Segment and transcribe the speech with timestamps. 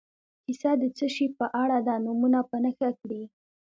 [0.45, 3.21] کیسه د څه شي په اړه ده نومونه په نښه کړي.